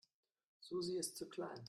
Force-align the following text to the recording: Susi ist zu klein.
Susi 0.61 0.97
ist 0.97 1.15
zu 1.17 1.29
klein. 1.29 1.59